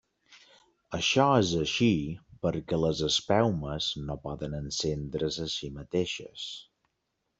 [0.97, 1.89] Això és així
[2.47, 6.49] perquè les espelmes no poden encendre's a si mateixes.